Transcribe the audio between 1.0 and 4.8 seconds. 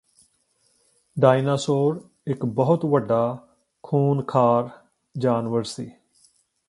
dinosaur ਇੱਕ ਬਹੁਤ ਵੱਡਾ ਖ਼ੂਨ ਖ਼ਾਰ